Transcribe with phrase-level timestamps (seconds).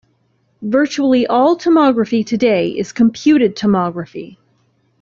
[0.63, 4.37] Virtually all tomography today is computed tomography.